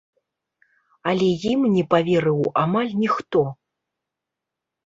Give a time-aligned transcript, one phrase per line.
[1.11, 3.41] Але ім не паверыў амаль ніхто.